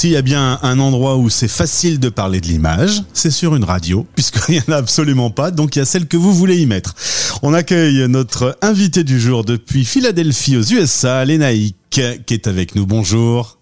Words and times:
S'il 0.00 0.12
y 0.12 0.16
a 0.16 0.22
bien 0.22 0.58
un 0.62 0.78
endroit 0.78 1.18
où 1.18 1.28
c'est 1.28 1.46
facile 1.46 2.00
de 2.00 2.08
parler 2.08 2.40
de 2.40 2.46
l'image, 2.46 3.02
c'est 3.12 3.30
sur 3.30 3.54
une 3.54 3.64
radio, 3.64 4.06
puisqu'il 4.14 4.54
n'y 4.54 4.60
en 4.66 4.72
a 4.72 4.76
absolument 4.76 5.28
pas, 5.28 5.50
donc 5.50 5.76
il 5.76 5.80
y 5.80 5.82
a 5.82 5.84
celle 5.84 6.06
que 6.06 6.16
vous 6.16 6.32
voulez 6.32 6.56
y 6.56 6.64
mettre. 6.64 6.94
On 7.42 7.52
accueille 7.52 8.08
notre 8.08 8.56
invité 8.62 9.04
du 9.04 9.20
jour 9.20 9.44
depuis 9.44 9.84
Philadelphie 9.84 10.56
aux 10.56 10.62
USA, 10.62 11.22
Lénaïque, 11.26 12.00
qui 12.24 12.32
est 12.32 12.46
avec 12.46 12.76
nous. 12.76 12.86
Bonjour. 12.86 13.58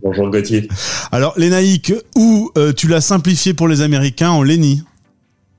Bonjour 0.00 0.30
Gauthier. 0.30 0.68
Alors 1.10 1.34
Lénaïque, 1.36 1.92
où 2.14 2.52
euh, 2.56 2.72
tu 2.72 2.86
l'as 2.86 3.00
simplifié 3.00 3.52
pour 3.52 3.66
les 3.66 3.80
Américains 3.80 4.30
en 4.30 4.44
Léni? 4.44 4.84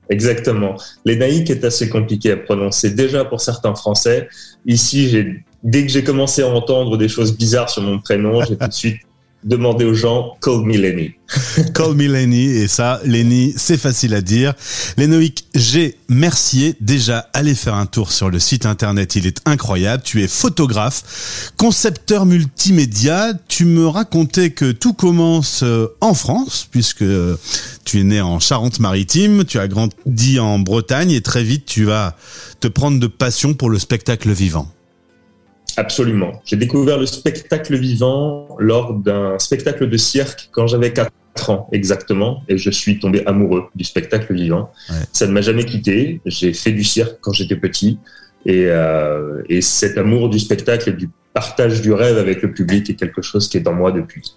Exactement. 0.08 0.76
Lénaïque 1.04 1.50
est 1.50 1.62
assez 1.62 1.90
compliqué 1.90 2.30
à 2.30 2.38
prononcer 2.38 2.88
déjà 2.88 3.26
pour 3.26 3.42
certains 3.42 3.74
Français. 3.74 4.30
Ici, 4.64 5.10
j'ai 5.10 5.44
dès 5.62 5.84
que 5.84 5.92
j'ai 5.92 6.02
commencé 6.02 6.40
à 6.40 6.48
entendre 6.48 6.96
des 6.96 7.10
choses 7.10 7.36
bizarres 7.36 7.68
sur 7.68 7.82
mon 7.82 7.98
prénom, 7.98 8.42
j'ai 8.46 8.56
tout 8.56 8.66
de 8.66 8.72
suite 8.72 9.02
demandé 9.44 9.84
aux 9.84 9.94
gens 9.94 10.36
Call 10.40 10.62
me 10.62 10.76
Lenny. 10.76 11.12
Call 11.74 11.94
me 11.94 12.06
Lenny, 12.06 12.44
et 12.44 12.68
ça, 12.68 13.00
Lenny, 13.04 13.54
c'est 13.56 13.78
facile 13.78 14.14
à 14.14 14.20
dire. 14.20 14.54
Lénoïc 14.96 15.46
G. 15.54 15.96
Mercier, 16.08 16.74
déjà, 16.80 17.30
allez 17.32 17.54
faire 17.54 17.74
un 17.74 17.86
tour 17.86 18.12
sur 18.12 18.30
le 18.30 18.38
site 18.38 18.66
internet, 18.66 19.16
il 19.16 19.26
est 19.26 19.40
incroyable. 19.46 20.02
Tu 20.02 20.22
es 20.22 20.28
photographe, 20.28 21.52
concepteur 21.56 22.26
multimédia. 22.26 23.32
Tu 23.48 23.64
me 23.64 23.86
racontais 23.86 24.50
que 24.50 24.72
tout 24.72 24.92
commence 24.92 25.62
euh, 25.62 25.96
en 26.00 26.14
France, 26.14 26.68
puisque 26.70 27.04
tu 27.84 28.00
es 28.00 28.04
né 28.04 28.20
en 28.20 28.38
Charente-Maritime, 28.40 29.44
tu 29.44 29.58
as 29.58 29.68
grandi 29.68 30.38
en 30.38 30.58
Bretagne, 30.58 31.10
et 31.10 31.20
très 31.20 31.42
vite, 31.42 31.66
tu 31.66 31.84
vas 31.84 32.16
te 32.60 32.68
prendre 32.68 33.00
de 33.00 33.06
passion 33.06 33.54
pour 33.54 33.70
le 33.70 33.78
spectacle 33.78 34.30
vivant. 34.30 34.70
Absolument. 35.76 36.40
J'ai 36.44 36.56
découvert 36.56 36.98
le 36.98 37.06
spectacle 37.06 37.76
vivant 37.76 38.48
lors 38.58 38.94
d'un 38.94 39.38
spectacle 39.38 39.88
de 39.88 39.96
cirque 39.96 40.48
quand 40.52 40.66
j'avais 40.66 40.92
4 40.92 41.12
ans 41.48 41.68
exactement 41.72 42.42
et 42.48 42.58
je 42.58 42.70
suis 42.70 42.98
tombé 42.98 43.26
amoureux 43.26 43.64
du 43.74 43.84
spectacle 43.84 44.34
vivant. 44.34 44.70
Ça 45.12 45.26
ne 45.26 45.32
m'a 45.32 45.40
jamais 45.40 45.64
quitté. 45.64 46.20
J'ai 46.26 46.52
fait 46.52 46.72
du 46.72 46.84
cirque 46.84 47.18
quand 47.20 47.32
j'étais 47.32 47.56
petit 47.56 47.98
et, 48.44 48.66
euh, 48.66 49.42
et 49.48 49.60
cet 49.60 49.98
amour 49.98 50.28
du 50.28 50.38
spectacle 50.38 50.90
et 50.90 50.92
du 50.92 51.08
partage 51.32 51.80
du 51.80 51.92
rêve 51.92 52.18
avec 52.18 52.42
le 52.42 52.52
public 52.52 52.90
est 52.90 52.94
quelque 52.94 53.22
chose 53.22 53.48
qui 53.48 53.56
est 53.56 53.60
dans 53.60 53.72
moi 53.72 53.92
depuis. 53.92 54.36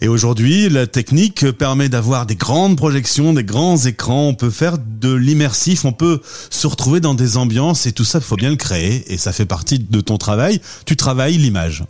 Et 0.00 0.08
aujourd'hui, 0.08 0.68
la 0.68 0.86
technique 0.86 1.50
permet 1.52 1.88
d'avoir 1.88 2.26
des 2.26 2.36
grandes 2.36 2.76
projections, 2.76 3.32
des 3.32 3.44
grands 3.44 3.76
écrans. 3.76 4.28
On 4.28 4.34
peut 4.34 4.50
faire 4.50 4.78
de 4.78 5.12
l'immersif, 5.12 5.84
on 5.84 5.92
peut 5.92 6.20
se 6.48 6.66
retrouver 6.66 7.00
dans 7.00 7.14
des 7.14 7.36
ambiances 7.36 7.86
et 7.86 7.92
tout 7.92 8.04
ça, 8.04 8.18
il 8.18 8.24
faut 8.24 8.36
bien 8.36 8.50
le 8.50 8.56
créer. 8.56 9.12
Et 9.12 9.18
ça 9.18 9.32
fait 9.32 9.46
partie 9.46 9.78
de 9.78 10.00
ton 10.00 10.16
travail. 10.16 10.60
Tu 10.86 10.96
travailles 10.96 11.36
l'image. 11.36 11.84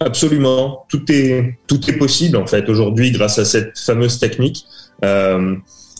Absolument. 0.00 0.86
Tout 0.88 1.12
est, 1.12 1.58
tout 1.66 1.88
est 1.88 1.92
possible 1.92 2.36
en 2.38 2.46
fait 2.46 2.68
aujourd'hui 2.68 3.10
grâce 3.10 3.38
à 3.38 3.44
cette 3.44 3.78
fameuse 3.78 4.18
technique. 4.18 4.64
Euh, 5.04 5.56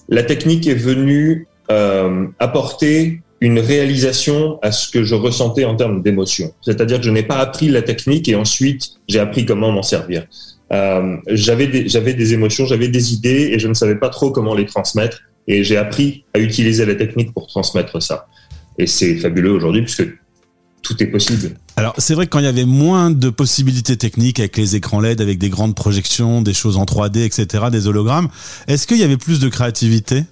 la 0.08 0.22
technique 0.22 0.66
est 0.66 0.74
venue 0.74 1.46
euh, 1.70 2.26
apporter 2.38 3.20
une 3.40 3.58
réalisation 3.58 4.58
à 4.62 4.70
ce 4.70 4.90
que 4.90 5.02
je 5.02 5.14
ressentais 5.14 5.64
en 5.64 5.74
termes 5.74 6.02
d'émotion. 6.02 6.52
C'est-à-dire 6.60 6.98
que 6.98 7.04
je 7.04 7.10
n'ai 7.10 7.22
pas 7.22 7.38
appris 7.38 7.68
la 7.68 7.82
technique 7.82 8.28
et 8.28 8.34
ensuite 8.34 8.90
j'ai 9.08 9.18
appris 9.18 9.46
comment 9.46 9.72
m'en 9.72 9.82
servir. 9.82 10.26
Euh, 10.72 11.16
j'avais 11.28 11.66
des, 11.66 11.88
j'avais 11.88 12.14
des 12.14 12.34
émotions, 12.34 12.66
j'avais 12.66 12.88
des 12.88 13.14
idées 13.14 13.50
et 13.52 13.58
je 13.58 13.66
ne 13.66 13.74
savais 13.74 13.96
pas 13.96 14.10
trop 14.10 14.30
comment 14.30 14.54
les 14.54 14.66
transmettre. 14.66 15.22
Et 15.48 15.64
j'ai 15.64 15.78
appris 15.78 16.24
à 16.34 16.38
utiliser 16.38 16.84
la 16.84 16.94
technique 16.94 17.32
pour 17.32 17.46
transmettre 17.46 18.00
ça. 18.00 18.28
Et 18.78 18.86
c'est 18.86 19.16
fabuleux 19.16 19.50
aujourd'hui 19.50 19.82
puisque 19.82 20.06
tout 20.82 21.02
est 21.02 21.06
possible. 21.06 21.56
Alors 21.76 21.94
c'est 21.98 22.14
vrai 22.14 22.26
que 22.26 22.30
quand 22.30 22.38
il 22.40 22.44
y 22.44 22.48
avait 22.48 22.66
moins 22.66 23.10
de 23.10 23.30
possibilités 23.30 23.96
techniques 23.96 24.38
avec 24.38 24.56
les 24.58 24.76
écrans 24.76 25.00
LED, 25.00 25.20
avec 25.20 25.38
des 25.38 25.48
grandes 25.48 25.74
projections, 25.74 26.42
des 26.42 26.52
choses 26.52 26.76
en 26.76 26.84
3D, 26.84 27.24
etc., 27.24 27.64
des 27.72 27.86
hologrammes, 27.86 28.28
est-ce 28.68 28.86
qu'il 28.86 28.98
y 28.98 29.02
avait 29.02 29.16
plus 29.16 29.40
de 29.40 29.48
créativité? 29.48 30.24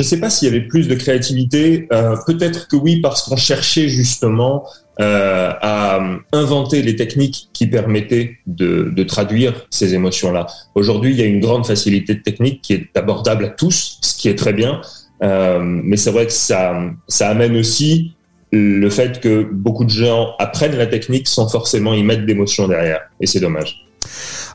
Je 0.00 0.06
ne 0.06 0.08
sais 0.08 0.20
pas 0.20 0.30
s'il 0.30 0.48
y 0.48 0.50
avait 0.50 0.66
plus 0.66 0.88
de 0.88 0.94
créativité. 0.94 1.86
Euh, 1.92 2.16
Peut-être 2.26 2.68
que 2.68 2.76
oui, 2.76 3.02
parce 3.02 3.22
qu'on 3.22 3.36
cherchait 3.36 3.86
justement 3.90 4.64
euh, 4.98 5.52
à 5.60 6.00
inventer 6.32 6.80
les 6.80 6.96
techniques 6.96 7.50
qui 7.52 7.66
permettaient 7.66 8.38
de, 8.46 9.02
traduire 9.02 9.66
ces 9.68 9.92
émotions-là. 9.92 10.46
Aujourd'hui, 10.74 11.10
il 11.10 11.18
y 11.18 11.22
a 11.22 11.26
une 11.26 11.40
grande 11.40 11.66
facilité 11.66 12.14
de 12.14 12.22
technique 12.22 12.62
qui 12.62 12.72
est 12.72 12.96
abordable 12.96 13.44
à 13.44 13.48
tous, 13.48 13.98
ce 14.00 14.16
qui 14.16 14.30
est 14.30 14.36
très 14.36 14.54
bien. 14.54 14.80
Euh, 15.22 15.60
mais 15.62 15.98
c'est 15.98 16.12
vrai 16.12 16.24
que 16.24 16.32
ça, 16.32 16.80
ça 17.06 17.28
amène 17.28 17.54
aussi 17.58 18.14
le 18.52 18.88
fait 18.88 19.20
que 19.20 19.46
beaucoup 19.52 19.84
de 19.84 19.90
gens 19.90 20.30
apprennent 20.38 20.78
la 20.78 20.86
technique 20.86 21.28
sans 21.28 21.46
forcément 21.46 21.92
y 21.92 22.02
mettre 22.02 22.24
d'émotion 22.24 22.68
derrière. 22.68 23.02
Et 23.20 23.26
c'est 23.26 23.40
dommage. 23.40 23.84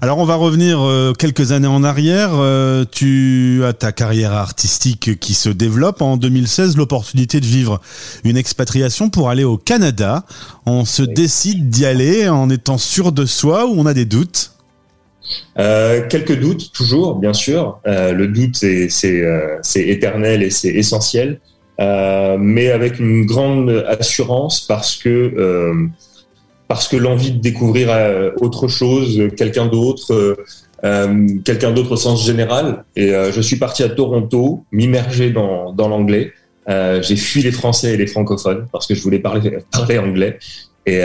Alors 0.01 0.17
on 0.17 0.25
va 0.25 0.35
revenir 0.35 0.81
euh, 0.81 1.13
quelques 1.13 1.53
années 1.53 1.67
en 1.67 1.83
arrière. 1.83 2.31
Euh, 2.33 2.83
tu 2.89 3.61
as 3.63 3.72
ta 3.72 3.94
carrière 3.94 4.33
artistique 4.33 5.19
qui 5.19 5.33
se 5.33 5.47
développe. 5.50 6.01
En 6.01 6.17
2016, 6.17 6.75
l'opportunité 6.75 7.39
de 7.39 7.45
vivre 7.45 7.79
une 8.25 8.35
expatriation 8.35 9.09
pour 9.09 9.29
aller 9.29 9.45
au 9.45 9.57
Canada. 9.57 10.25
On 10.66 10.83
se 10.83 11.01
décide 11.01 11.69
d'y 11.69 11.85
aller 11.85 12.28
en 12.28 12.50
étant 12.50 12.78
sûr 12.78 13.13
de 13.13 13.25
soi 13.25 13.66
ou 13.67 13.75
on 13.78 13.85
a 13.85 13.94
des 13.94 14.06
doutes? 14.06 14.51
Euh, 15.57 16.06
quelques 16.07 16.38
doutes, 16.38 16.72
toujours, 16.73 17.16
bien 17.16 17.33
sûr. 17.33 17.79
le 17.85 18.25
doute, 18.27 18.57
c'est 18.57 19.88
éternel 19.88 20.44
et 20.44 20.50
c'est 20.50 20.73
essentiel, 20.73 21.39
mais 21.79 22.69
avec 22.69 23.00
une 23.00 23.25
grande 23.25 23.85
assurance 23.88 24.59
parce 24.59 24.97
que 24.97 25.89
parce 26.68 26.88
que 26.88 26.98
l'envie 26.98 27.31
de 27.31 27.40
découvrir 27.40 27.92
euh, 27.92 28.31
autre 28.38 28.68
chose, 28.68 29.30
quelqu'un 29.38 29.68
d'autre, 29.68 30.14
euh, 30.14 30.36
euh, 30.84 31.28
quelqu'un 31.44 31.72
d'autre 31.72 31.92
au 31.92 31.96
sens 31.96 32.26
général. 32.26 32.86
Et 32.96 33.09
je 33.09 33.42
suis 33.42 33.58
parti 33.58 33.84
à 33.84 33.90
Toronto, 33.90 34.66
m'immerger 34.72 35.31
dans, 35.31 35.74
dans 35.74 35.88
l'anglais. 35.88 36.34
j'ai 36.68 37.16
fui 37.16 37.42
les 37.42 37.52
Français 37.52 37.94
et 37.94 37.98
les 37.98 38.08
francophones 38.08 38.68
parce 38.72 38.88
que 38.88 38.96
je 38.96 39.02
voulais 39.02 39.20
parler, 39.20 39.58
parler 39.72 39.98
anglais. 39.98 40.38
Et, 40.86 40.98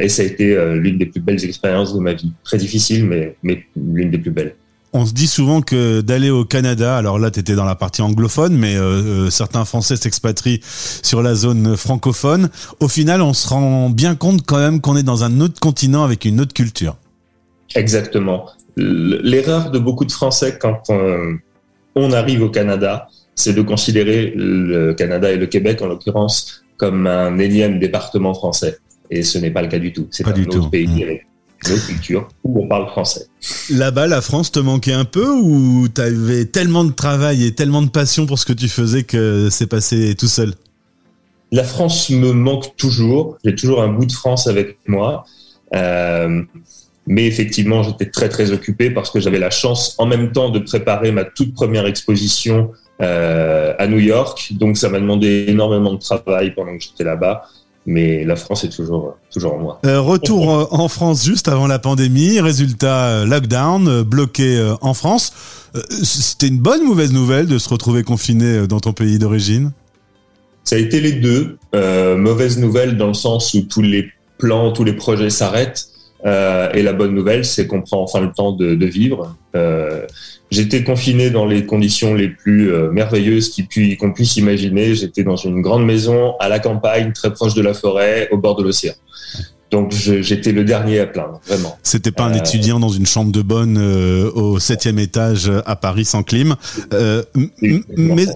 et 0.00 0.08
ça 0.08 0.22
a 0.22 0.24
été 0.24 0.56
l'une 0.74 0.98
des 0.98 1.06
plus 1.06 1.20
belles 1.20 1.44
expériences 1.44 1.94
de 1.94 2.00
ma 2.00 2.12
vie. 2.12 2.32
Très 2.44 2.58
difficile, 2.58 3.06
mais, 3.06 3.36
mais 3.42 3.64
l'une 3.76 4.10
des 4.10 4.18
plus 4.18 4.30
belles 4.30 4.54
on 4.94 5.04
se 5.04 5.12
dit 5.12 5.26
souvent 5.26 5.60
que 5.60 6.00
d'aller 6.00 6.30
au 6.30 6.44
Canada, 6.44 6.96
alors 6.96 7.18
là 7.18 7.32
tu 7.32 7.40
étais 7.40 7.56
dans 7.56 7.64
la 7.64 7.74
partie 7.74 8.00
anglophone, 8.00 8.56
mais 8.56 8.76
euh, 8.76 9.26
euh, 9.26 9.30
certains 9.30 9.64
Français 9.64 9.96
s'expatrient 9.96 10.60
sur 10.62 11.20
la 11.20 11.34
zone 11.34 11.76
francophone. 11.76 12.48
Au 12.78 12.86
final, 12.86 13.20
on 13.20 13.34
se 13.34 13.48
rend 13.48 13.90
bien 13.90 14.14
compte 14.14 14.46
quand 14.46 14.58
même 14.58 14.80
qu'on 14.80 14.96
est 14.96 15.02
dans 15.02 15.24
un 15.24 15.40
autre 15.40 15.58
continent 15.58 16.04
avec 16.04 16.24
une 16.24 16.40
autre 16.40 16.54
culture. 16.54 16.96
Exactement. 17.74 18.46
L'erreur 18.76 19.72
de 19.72 19.80
beaucoup 19.80 20.04
de 20.04 20.12
Français 20.12 20.58
quand 20.60 20.82
on, 21.96 22.12
arrive 22.12 22.42
au 22.42 22.48
Canada, 22.48 23.08
c'est 23.34 23.52
de 23.52 23.62
considérer 23.62 24.32
le 24.36 24.94
Canada 24.94 25.30
et 25.32 25.36
le 25.36 25.46
Québec 25.46 25.82
en 25.82 25.86
l'occurrence 25.86 26.64
comme 26.76 27.08
un 27.08 27.38
énième 27.38 27.80
département 27.80 28.32
français. 28.32 28.78
Et 29.10 29.22
ce 29.24 29.38
n'est 29.38 29.50
pas 29.50 29.62
le 29.62 29.68
cas 29.68 29.78
du 29.78 29.92
tout. 29.92 30.06
C'est 30.10 30.26
un 30.26 30.32
autre 30.32 30.70
pays 30.70 30.86
mmh 30.86 31.33
culture 31.72 32.28
où 32.44 32.62
on 32.62 32.68
parle 32.68 32.88
français. 32.88 33.26
Là-bas, 33.70 34.06
la 34.06 34.20
France 34.20 34.52
te 34.52 34.60
manquait 34.60 34.92
un 34.92 35.04
peu 35.04 35.28
ou 35.28 35.88
tu 35.88 36.00
avais 36.00 36.44
tellement 36.44 36.84
de 36.84 36.92
travail 36.92 37.44
et 37.44 37.54
tellement 37.54 37.82
de 37.82 37.90
passion 37.90 38.26
pour 38.26 38.38
ce 38.38 38.46
que 38.46 38.52
tu 38.52 38.68
faisais 38.68 39.02
que 39.02 39.48
c'est 39.50 39.66
passé 39.66 40.14
tout 40.14 40.28
seul? 40.28 40.54
La 41.52 41.64
France 41.64 42.10
me 42.10 42.32
manque 42.32 42.76
toujours. 42.76 43.38
J'ai 43.44 43.54
toujours 43.54 43.82
un 43.82 43.88
bout 43.88 44.06
de 44.06 44.12
France 44.12 44.46
avec 44.46 44.78
moi. 44.86 45.24
Euh, 45.74 46.42
mais 47.06 47.26
effectivement, 47.26 47.82
j'étais 47.82 48.10
très 48.10 48.28
très 48.28 48.50
occupé 48.52 48.90
parce 48.90 49.10
que 49.10 49.20
j'avais 49.20 49.38
la 49.38 49.50
chance 49.50 49.94
en 49.98 50.06
même 50.06 50.32
temps 50.32 50.50
de 50.50 50.58
préparer 50.58 51.12
ma 51.12 51.24
toute 51.24 51.54
première 51.54 51.86
exposition 51.86 52.72
euh, 53.02 53.74
à 53.78 53.86
New 53.86 53.98
York. 53.98 54.52
Donc 54.52 54.76
ça 54.76 54.88
m'a 54.88 55.00
demandé 55.00 55.44
énormément 55.48 55.92
de 55.92 55.98
travail 55.98 56.54
pendant 56.54 56.76
que 56.76 56.82
j'étais 56.82 57.04
là-bas 57.04 57.44
mais 57.86 58.24
la 58.24 58.36
France 58.36 58.64
est 58.64 58.70
toujours 58.70 59.16
toujours 59.30 59.54
en 59.54 59.58
moi. 59.58 59.80
Euh, 59.84 60.00
retour 60.00 60.50
euh, 60.50 60.66
en 60.70 60.88
France 60.88 61.24
juste 61.24 61.48
avant 61.48 61.66
la 61.66 61.78
pandémie, 61.78 62.40
résultat 62.40 63.06
euh, 63.06 63.26
lockdown, 63.26 64.02
bloqué 64.02 64.74
en 64.80 64.94
France. 64.94 65.32
C'était 66.02 66.48
une 66.48 66.58
bonne 66.58 66.82
ou 66.82 66.88
mauvaise 66.88 67.12
nouvelle 67.12 67.46
de 67.46 67.58
se 67.58 67.68
retrouver 67.68 68.04
confiné 68.04 68.66
dans 68.68 68.80
ton 68.80 68.92
pays 68.92 69.18
d'origine? 69.18 69.72
Ça 70.62 70.76
a 70.76 70.78
été 70.78 71.00
les 71.00 71.12
deux. 71.12 71.58
mauvaise 72.16 72.58
nouvelle 72.58 72.96
dans 72.96 73.08
le 73.08 73.14
sens 73.14 73.52
où 73.54 73.62
tous 73.62 73.82
les 73.82 74.08
plans, 74.38 74.72
tous 74.72 74.84
les 74.84 74.92
projets 74.92 75.30
s'arrêtent. 75.30 75.88
Et 76.24 76.82
la 76.82 76.92
bonne 76.92 77.14
nouvelle, 77.14 77.44
c'est 77.44 77.66
qu'on 77.66 77.82
prend 77.82 78.02
enfin 78.02 78.20
le 78.20 78.32
temps 78.32 78.52
de, 78.52 78.74
de 78.74 78.86
vivre. 78.86 79.36
J'étais 80.54 80.84
confiné 80.84 81.30
dans 81.30 81.46
les 81.46 81.66
conditions 81.66 82.14
les 82.14 82.28
plus 82.28 82.72
euh, 82.72 82.88
merveilleuses 82.92 83.52
qu'on 83.98 84.12
puisse 84.12 84.36
imaginer. 84.36 84.94
J'étais 84.94 85.24
dans 85.24 85.34
une 85.34 85.62
grande 85.62 85.84
maison 85.84 86.34
à 86.38 86.48
la 86.48 86.60
campagne, 86.60 87.12
très 87.12 87.32
proche 87.32 87.54
de 87.54 87.62
la 87.62 87.74
forêt, 87.74 88.28
au 88.30 88.38
bord 88.38 88.54
de 88.54 88.62
l'océan. 88.62 88.92
Donc 89.72 89.90
j'étais 89.90 90.52
le 90.52 90.62
dernier 90.62 91.00
à 91.00 91.06
plaindre, 91.06 91.40
vraiment. 91.48 91.76
C'était 91.82 92.12
pas 92.12 92.24
un 92.24 92.34
euh, 92.34 92.38
étudiant 92.38 92.78
dans 92.78 92.90
une 92.90 93.06
chambre 93.06 93.32
de 93.32 93.42
bonne 93.42 93.76
euh, 93.78 94.30
au 94.30 94.60
septième 94.60 95.00
étage 95.00 95.50
à 95.66 95.74
Paris 95.74 96.04
sans 96.04 96.22
clim. 96.22 96.54
mais 97.96 98.26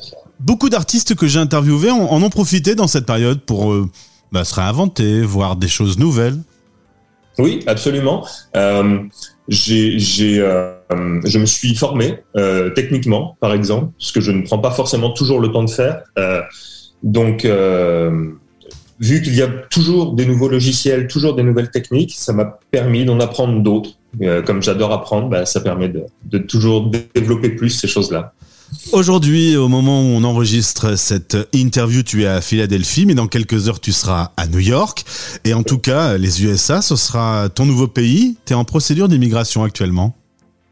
beaucoup 0.40 0.70
d'artistes 0.70 1.14
que 1.14 1.28
j'ai 1.28 1.38
interviewés 1.38 1.90
en, 1.90 2.20
ont 2.20 2.30
profité 2.30 2.74
dans 2.74 2.88
cette 2.88 3.06
période 3.06 3.40
pour 3.42 3.72
bah, 4.32 4.42
se 4.42 4.56
réinventer, 4.56 5.20
voir 5.22 5.54
des 5.54 5.68
choses 5.68 5.98
nouvelles. 5.98 6.38
Oui, 7.38 7.62
absolument. 7.66 8.26
j'ai, 9.48 9.98
j'ai, 9.98 10.40
euh, 10.40 11.20
je 11.24 11.38
me 11.38 11.46
suis 11.46 11.74
formé 11.74 12.18
euh, 12.36 12.70
techniquement, 12.70 13.36
par 13.40 13.52
exemple, 13.52 13.92
ce 13.98 14.12
que 14.12 14.20
je 14.20 14.30
ne 14.32 14.42
prends 14.42 14.58
pas 14.58 14.70
forcément 14.70 15.10
toujours 15.10 15.40
le 15.40 15.50
temps 15.50 15.64
de 15.64 15.70
faire. 15.70 16.02
Euh, 16.18 16.42
donc, 17.02 17.44
euh, 17.44 18.32
vu 19.00 19.22
qu'il 19.22 19.34
y 19.34 19.42
a 19.42 19.48
toujours 19.48 20.14
des 20.14 20.26
nouveaux 20.26 20.48
logiciels, 20.48 21.06
toujours 21.06 21.34
des 21.34 21.42
nouvelles 21.42 21.70
techniques, 21.70 22.14
ça 22.16 22.32
m'a 22.32 22.58
permis 22.70 23.04
d'en 23.04 23.20
apprendre 23.20 23.62
d'autres. 23.62 23.90
Euh, 24.22 24.42
comme 24.42 24.62
j'adore 24.62 24.92
apprendre, 24.92 25.28
bah, 25.28 25.44
ça 25.44 25.60
permet 25.60 25.88
de 25.88 26.38
toujours 26.38 26.90
développer 27.14 27.50
plus 27.50 27.70
ces 27.70 27.88
choses-là. 27.88 28.32
Aujourd'hui, 28.92 29.56
au 29.56 29.68
moment 29.68 30.02
où 30.02 30.06
on 30.06 30.24
enregistre 30.24 30.96
cette 30.96 31.36
interview, 31.52 32.02
tu 32.02 32.22
es 32.22 32.26
à 32.26 32.40
Philadelphie, 32.40 33.06
mais 33.06 33.14
dans 33.14 33.26
quelques 33.26 33.68
heures, 33.68 33.80
tu 33.80 33.92
seras 33.92 34.32
à 34.36 34.46
New 34.46 34.60
York. 34.60 35.04
Et 35.44 35.54
en 35.54 35.62
tout 35.62 35.78
cas, 35.78 36.16
les 36.16 36.44
USA, 36.44 36.80
ce 36.80 36.96
sera 36.96 37.48
ton 37.48 37.66
nouveau 37.66 37.86
pays. 37.88 38.36
Tu 38.46 38.52
es 38.52 38.56
en 38.56 38.64
procédure 38.64 39.08
d'immigration 39.08 39.62
actuellement 39.62 40.14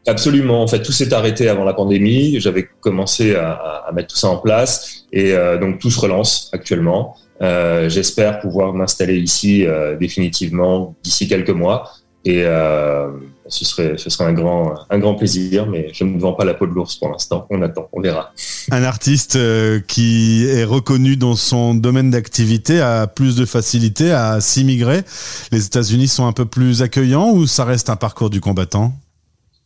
Absolument. 0.07 0.63
En 0.63 0.67
fait, 0.67 0.81
tout 0.81 0.93
s'est 0.93 1.13
arrêté 1.13 1.49
avant 1.49 1.65
la 1.65 1.73
pandémie. 1.73 2.39
J'avais 2.39 2.67
commencé 2.79 3.35
à, 3.35 3.89
mettre 3.93 4.13
tout 4.13 4.17
ça 4.17 4.29
en 4.29 4.37
place. 4.37 5.05
Et 5.11 5.33
euh, 5.33 5.57
donc, 5.57 5.79
tout 5.79 5.91
se 5.91 5.99
relance 5.99 6.49
actuellement. 6.53 7.17
Euh, 7.41 7.89
J'espère 7.89 8.39
pouvoir 8.39 8.73
m'installer 8.73 9.17
ici 9.17 9.65
euh, 9.65 9.95
définitivement 9.97 10.95
d'ici 11.03 11.27
quelques 11.27 11.49
mois. 11.49 11.91
Et 12.25 12.43
euh, 12.43 13.09
ce 13.47 13.63
serait, 13.63 13.93
ce 13.97 14.09
serait 14.09 14.25
un 14.25 14.33
grand, 14.33 14.75
un 14.89 14.99
grand 14.99 15.15
plaisir, 15.15 15.65
mais 15.65 15.89
je 15.93 16.03
ne 16.03 16.19
vends 16.19 16.33
pas 16.33 16.43
la 16.43 16.53
peau 16.53 16.67
de 16.67 16.73
l'ours 16.73 16.95
pour 16.95 17.09
l'instant. 17.09 17.47
On 17.49 17.61
attend, 17.61 17.87
on 17.93 18.01
verra. 18.01 18.33
Un 18.71 18.83
artiste 18.83 19.37
euh, 19.37 19.79
qui 19.79 20.45
est 20.45 20.65
reconnu 20.65 21.15
dans 21.15 21.35
son 21.35 21.73
domaine 21.73 22.11
d'activité 22.11 22.81
a 22.81 23.07
plus 23.07 23.35
de 23.35 23.45
facilité 23.45 24.11
à 24.11 24.41
s'immigrer. 24.41 25.03
Les 25.51 25.65
États-Unis 25.65 26.09
sont 26.09 26.27
un 26.27 26.33
peu 26.33 26.45
plus 26.45 26.81
accueillants 26.81 27.31
ou 27.31 27.47
ça 27.47 27.63
reste 27.63 27.89
un 27.89 27.95
parcours 27.95 28.29
du 28.29 28.41
combattant? 28.41 28.93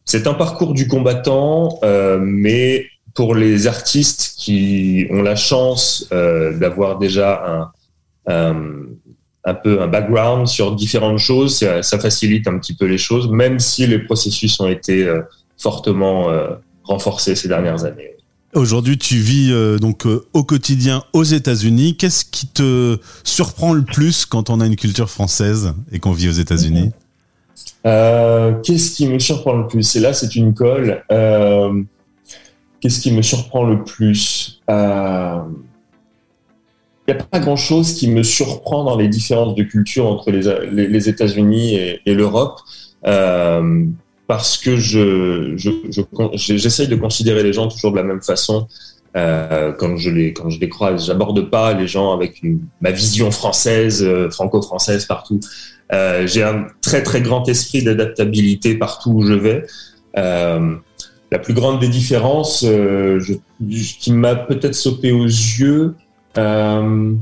C'est 0.05 0.27
un 0.27 0.33
parcours 0.33 0.73
du 0.73 0.87
combattant, 0.87 1.79
euh, 1.83 2.19
mais 2.21 2.85
pour 3.13 3.35
les 3.35 3.67
artistes 3.67 4.35
qui 4.37 5.07
ont 5.09 5.21
la 5.21 5.35
chance 5.35 6.07
euh, 6.11 6.57
d'avoir 6.57 6.97
déjà 6.97 7.71
un, 8.27 8.33
un 8.33 8.55
un 9.43 9.53
peu 9.53 9.81
un 9.81 9.87
background 9.87 10.47
sur 10.47 10.75
différentes 10.75 11.17
choses, 11.17 11.57
ça, 11.57 11.81
ça, 11.81 11.99
facilite 11.99 12.47
un 12.47 12.59
petit 12.59 12.73
peu 12.73 12.85
les 12.85 12.97
choses, 12.97 13.29
même 13.29 13.59
si 13.59 13.87
les 13.87 13.99
processus 13.99 14.59
ont 14.59 14.67
été 14.67 15.03
euh, 15.03 15.21
fortement 15.57 16.29
euh, 16.29 16.49
renforcés 16.83 17.35
ces 17.35 17.47
dernières 17.47 17.83
années. 17.83 18.15
Aujourd'hui, 18.53 18.97
tu 18.97 19.15
vis 19.15 19.51
euh, 19.51 19.79
donc 19.79 20.05
au 20.33 20.43
quotidien 20.43 21.03
aux 21.13 21.23
États-Unis. 21.23 21.95
Qu'est-ce 21.95 22.25
qui 22.25 22.47
te 22.47 22.97
surprend 23.23 23.73
le 23.73 23.83
plus 23.83 24.25
quand 24.25 24.49
on 24.49 24.59
a 24.59 24.65
une 24.65 24.75
culture 24.75 25.09
française 25.09 25.73
et 25.91 25.99
qu'on 25.99 26.11
vit 26.11 26.29
aux 26.29 26.33
États-Unis? 26.33 26.91
Qu'est-ce 27.83 28.91
qui 28.91 29.07
me 29.07 29.17
surprend 29.19 29.53
le 29.53 29.67
plus? 29.67 29.95
Et 29.95 30.01
là, 30.01 30.13
c'est 30.13 30.35
une 30.35 30.53
colle. 30.53 31.03
Qu'est-ce 32.81 32.99
qui 32.99 33.11
me 33.11 33.21
surprend 33.21 33.63
le 33.63 33.83
plus? 33.83 34.61
N'y 37.13 37.19
a 37.19 37.23
pas 37.23 37.39
grand-chose 37.39 37.93
qui 37.93 38.09
me 38.09 38.23
surprend 38.23 38.83
dans 38.83 38.97
les 38.97 39.07
différences 39.07 39.55
de 39.55 39.63
culture 39.63 40.07
entre 40.07 40.31
les, 40.31 41.09
États-Unis 41.09 41.75
et, 42.05 42.13
l'Europe, 42.13 42.59
euh, 43.05 43.85
parce 44.27 44.57
que 44.57 44.77
je, 44.77 45.53
j'essaye 46.35 46.85
je, 46.85 46.91
de 46.91 46.95
considérer 46.95 47.43
les 47.43 47.53
gens 47.53 47.67
toujours 47.67 47.91
de 47.91 47.97
la 47.97 48.03
même 48.03 48.21
façon 48.21 48.67
euh, 49.17 49.73
quand 49.73 49.97
je 49.97 50.09
les 50.09 50.33
quand 50.33 50.49
je 50.49 50.59
les 50.59 50.69
croise. 50.69 51.07
J'aborde 51.07 51.49
pas 51.49 51.73
les 51.73 51.87
gens 51.87 52.13
avec 52.13 52.41
ma 52.79 52.91
vision 52.91 53.31
française, 53.31 54.03
euh, 54.03 54.29
franco-française 54.29 55.05
partout. 55.05 55.39
J'ai 56.25 56.43
un 56.43 56.67
très 56.81 57.03
très 57.03 57.21
grand 57.21 57.47
esprit 57.49 57.83
d'adaptabilité 57.83 58.75
partout 58.75 59.11
où 59.11 59.21
je 59.23 59.33
vais. 59.33 59.65
La 60.15 61.39
plus 61.39 61.53
grande 61.53 61.79
des 61.79 61.87
différences, 61.87 62.65
je, 62.65 63.33
qui 63.99 64.11
m'a 64.11 64.35
peut-être 64.35 64.75
sauté 64.75 65.11
aux 65.11 65.25
yeux, 65.25 65.95
euh... 66.37 67.13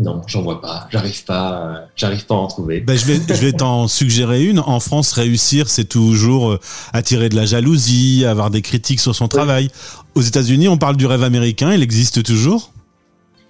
Non, 0.00 0.22
j'en 0.26 0.40
vois 0.40 0.62
pas. 0.62 0.88
J'arrive 0.90 1.24
pas. 1.24 1.82
J'arrive 1.94 2.24
pas 2.24 2.34
à 2.34 2.38
en 2.38 2.46
trouver. 2.46 2.80
Ben, 2.80 2.96
je 2.96 3.04
vais, 3.04 3.20
je 3.28 3.40
vais 3.40 3.52
t'en 3.52 3.86
suggérer 3.88 4.44
une. 4.44 4.58
En 4.58 4.80
France, 4.80 5.12
réussir, 5.12 5.68
c'est 5.68 5.84
toujours 5.84 6.52
euh, 6.52 6.60
attirer 6.94 7.28
de 7.28 7.36
la 7.36 7.44
jalousie, 7.44 8.24
avoir 8.24 8.50
des 8.50 8.62
critiques 8.62 9.00
sur 9.00 9.14
son 9.14 9.28
travail. 9.28 9.68
Aux 10.14 10.22
États-Unis, 10.22 10.68
on 10.68 10.78
parle 10.78 10.96
du 10.96 11.04
rêve 11.04 11.22
américain. 11.22 11.74
Il 11.74 11.82
existe 11.82 12.22
toujours? 12.22 12.72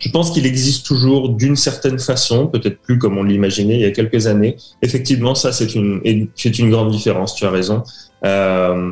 Je 0.01 0.09
pense 0.11 0.33
qu'il 0.33 0.45
existe 0.45 0.87
toujours 0.87 1.29
d'une 1.29 1.57
certaine 1.57 1.99
façon, 1.99 2.47
peut-être 2.47 2.81
plus 2.81 2.99
comme 2.99 3.19
on 3.19 3.23
l'imaginait 3.23 3.75
il 3.75 3.81
y 3.83 3.85
a 3.85 3.91
quelques 3.91 4.27
années. 4.27 4.57
Effectivement, 4.83 5.35
ça 5.35 5.53
c'est 5.53 5.75
une, 5.75 6.01
c'est 6.35 6.59
une 6.59 6.71
grande 6.71 6.91
différence. 6.91 7.35
Tu 7.35 7.45
as 7.45 7.51
raison. 7.51 7.85
Euh, 8.25 8.91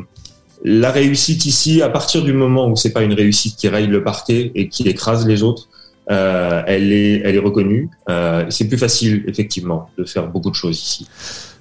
la 0.63 0.91
réussite 0.91 1.45
ici, 1.45 1.81
à 1.81 1.89
partir 1.89 2.23
du 2.23 2.33
moment 2.33 2.67
où 2.67 2.75
c'est 2.75 2.91
pas 2.91 3.03
une 3.03 3.13
réussite 3.13 3.55
qui 3.55 3.67
raye 3.67 3.87
le 3.87 4.03
parquet 4.03 4.51
et 4.55 4.67
qui 4.67 4.87
écrase 4.87 5.25
les 5.25 5.41
autres, 5.41 5.69
euh, 6.11 6.63
elle 6.65 6.91
est, 6.91 7.21
elle 7.23 7.35
est 7.35 7.39
reconnue. 7.39 7.89
Euh, 8.09 8.45
c'est 8.49 8.67
plus 8.67 8.77
facile, 8.77 9.23
effectivement, 9.27 9.89
de 9.97 10.03
faire 10.03 10.27
beaucoup 10.27 10.49
de 10.49 10.55
choses 10.55 10.81
ici. 10.81 11.07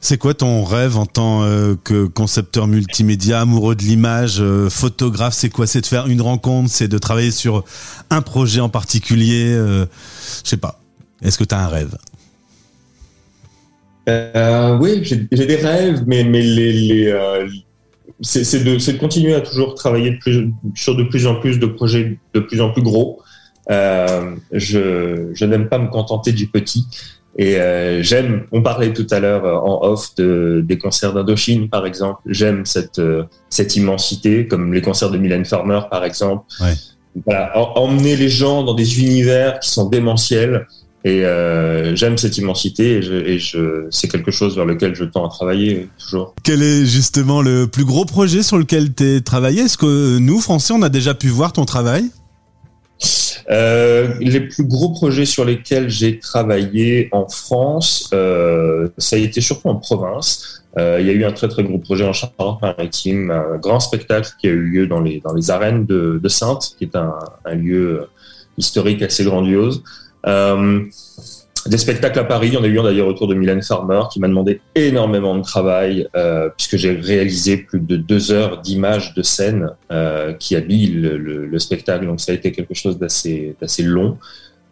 C'est 0.00 0.16
quoi 0.16 0.32
ton 0.32 0.64
rêve 0.64 0.96
en 0.96 1.06
tant 1.06 1.42
euh, 1.42 1.74
que 1.84 2.06
concepteur 2.06 2.66
multimédia, 2.66 3.40
amoureux 3.40 3.74
de 3.74 3.82
l'image, 3.82 4.42
photographe? 4.70 5.34
C'est 5.34 5.50
quoi? 5.50 5.66
C'est 5.66 5.82
de 5.82 5.86
faire 5.86 6.06
une 6.06 6.22
rencontre? 6.22 6.70
C'est 6.70 6.88
de 6.88 6.98
travailler 6.98 7.30
sur 7.30 7.64
un 8.10 8.22
projet 8.22 8.60
en 8.60 8.68
particulier? 8.68 9.54
Je 9.54 9.86
sais 10.44 10.56
pas. 10.56 10.80
Est-ce 11.20 11.36
que 11.36 11.44
tu 11.44 11.54
as 11.54 11.60
un 11.60 11.68
rêve? 11.68 11.96
Oui, 14.80 15.02
j'ai 15.04 15.46
des 15.46 15.56
rêves, 15.56 16.04
mais, 16.06 16.24
mais 16.24 16.40
les, 16.40 17.04
les 17.04 17.64
c'est 18.20 18.64
de, 18.64 18.76
de, 18.76 18.98
continuer 18.98 19.34
à 19.34 19.40
toujours 19.40 19.74
travailler 19.74 20.12
de 20.12 20.18
plus, 20.18 20.50
sur 20.74 20.96
de 20.96 21.04
plus 21.04 21.26
en 21.26 21.36
plus 21.36 21.58
de 21.58 21.66
projets 21.66 22.18
de 22.34 22.40
plus 22.40 22.60
en 22.60 22.70
plus 22.70 22.82
gros. 22.82 23.22
Euh, 23.70 24.34
je, 24.52 25.30
je 25.34 25.44
n'aime 25.44 25.68
pas 25.68 25.78
me 25.78 25.88
contenter 25.88 26.32
du 26.32 26.46
petit. 26.46 26.86
Et 27.36 27.56
euh, 27.56 28.02
j'aime, 28.02 28.46
on 28.50 28.62
parlait 28.62 28.92
tout 28.92 29.06
à 29.10 29.20
l'heure 29.20 29.64
en 29.64 29.86
off 29.86 30.14
de, 30.16 30.64
des 30.66 30.76
concerts 30.76 31.12
d'Indochine, 31.12 31.68
par 31.68 31.86
exemple. 31.86 32.20
J'aime 32.26 32.66
cette, 32.66 32.98
euh, 32.98 33.24
cette 33.48 33.76
immensité, 33.76 34.48
comme 34.48 34.72
les 34.72 34.82
concerts 34.82 35.10
de 35.10 35.18
Mylène 35.18 35.44
Farmer, 35.44 35.80
par 35.90 36.04
exemple. 36.04 36.44
Ouais. 36.60 36.72
Voilà, 37.24 37.56
emmener 37.78 38.16
les 38.16 38.28
gens 38.28 38.64
dans 38.64 38.74
des 38.74 39.00
univers 39.00 39.60
qui 39.60 39.70
sont 39.70 39.88
démentiels 39.88 40.66
et 41.08 41.24
euh, 41.24 41.96
j'aime 41.96 42.18
cette 42.18 42.36
immensité 42.36 42.96
et, 42.96 43.02
je, 43.02 43.14
et 43.14 43.38
je, 43.38 43.86
c'est 43.90 44.08
quelque 44.08 44.30
chose 44.30 44.56
vers 44.56 44.66
lequel 44.66 44.94
je 44.94 45.04
tends 45.04 45.26
à 45.26 45.30
travailler 45.30 45.88
toujours. 45.98 46.34
Quel 46.42 46.62
est 46.62 46.84
justement 46.84 47.40
le 47.40 47.66
plus 47.66 47.86
gros 47.86 48.04
projet 48.04 48.42
sur 48.42 48.58
lequel 48.58 48.94
tu 48.94 49.04
es 49.04 49.20
travaillé? 49.22 49.62
Est-ce 49.62 49.78
que 49.78 50.18
nous, 50.18 50.38
Français, 50.40 50.74
on 50.76 50.82
a 50.82 50.90
déjà 50.90 51.14
pu 51.14 51.28
voir 51.28 51.54
ton 51.54 51.64
travail? 51.64 52.04
Euh, 53.50 54.12
les 54.20 54.40
plus 54.40 54.64
gros 54.64 54.90
projets 54.90 55.24
sur 55.24 55.46
lesquels 55.46 55.88
j'ai 55.88 56.18
travaillé 56.18 57.08
en 57.12 57.26
France, 57.26 58.10
euh, 58.12 58.88
ça 58.98 59.16
a 59.16 59.18
été 59.18 59.40
surtout 59.40 59.68
en 59.68 59.76
province. 59.76 60.62
Euh, 60.76 60.98
il 61.00 61.06
y 61.06 61.10
a 61.10 61.14
eu 61.14 61.24
un 61.24 61.32
très 61.32 61.48
très 61.48 61.64
gros 61.64 61.78
projet 61.78 62.04
en 62.04 62.12
Charente-Maritime, 62.12 63.30
un 63.30 63.56
grand 63.56 63.80
spectacle 63.80 64.30
qui 64.38 64.48
a 64.48 64.50
eu 64.50 64.60
lieu 64.60 64.86
dans 64.86 65.00
les, 65.00 65.20
dans 65.20 65.32
les 65.32 65.50
arènes 65.50 65.86
de, 65.86 66.20
de 66.22 66.28
Sainte, 66.28 66.74
qui 66.76 66.84
est 66.84 66.96
un, 66.96 67.14
un 67.46 67.54
lieu 67.54 68.08
historique 68.58 69.00
assez 69.00 69.24
grandiose. 69.24 69.82
Euh, 70.26 70.80
des 71.66 71.78
spectacles 71.78 72.18
à 72.18 72.24
Paris, 72.24 72.56
on 72.58 72.62
a 72.62 72.66
eu 72.66 72.78
un 72.78 72.82
d'ailleurs 72.82 73.08
autour 73.08 73.28
de 73.28 73.34
Mylène 73.34 73.62
Farmer 73.62 74.02
qui 74.12 74.20
m'a 74.20 74.28
demandé 74.28 74.60
énormément 74.74 75.36
de 75.36 75.42
travail 75.42 76.08
euh, 76.16 76.48
puisque 76.56 76.76
j'ai 76.76 76.92
réalisé 76.92 77.58
plus 77.58 77.80
de 77.80 77.96
deux 77.96 78.30
heures 78.30 78.62
d'images 78.62 79.12
de 79.14 79.22
scène 79.22 79.70
euh, 79.90 80.32
qui 80.32 80.56
habillent 80.56 80.92
le, 80.92 81.18
le, 81.18 81.46
le, 81.46 81.58
spectacle, 81.58 82.06
donc 82.06 82.20
ça 82.20 82.32
a 82.32 82.34
été 82.34 82.52
quelque 82.52 82.74
chose 82.74 82.98
d'assez 82.98 83.56
long. 83.82 84.18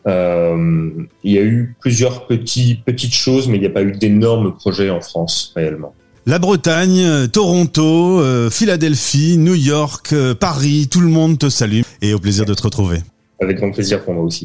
Euh, 0.07 0.91
il 1.25 1.33
y 1.33 1.39
a 1.39 1.43
eu 1.43 1.75
plusieurs 1.81 2.27
petits, 2.27 2.81
petites 2.87 3.15
choses, 3.15 3.49
mais 3.49 3.57
il 3.57 3.61
n'y 3.61 3.67
a 3.67 3.71
pas 3.71 3.83
eu 3.83 3.93
d'énormes 3.93 4.55
projets 4.55 4.91
en 4.91 5.01
France 5.01 5.53
réellement. 5.57 5.95
La 6.27 6.39
Bretagne, 6.39 7.29
Toronto, 7.29 8.21
euh, 8.21 8.51
Philadelphie, 8.51 9.37
New 9.39 9.55
York, 9.55 10.13
euh, 10.13 10.35
Paris, 10.35 10.89
tout 10.91 11.01
le 11.01 11.09
monde 11.09 11.39
te 11.39 11.49
salue 11.49 11.83
et 12.03 12.15
au 12.15 12.19
plaisir 12.19 12.45
de 12.45 12.55
te 12.55 12.63
retrouver. 12.63 12.99
Avec 13.41 13.59
grand 13.59 13.71
plaisir 13.71 14.03
pour 14.03 14.15
moi 14.15 14.25
aussi. 14.25 14.45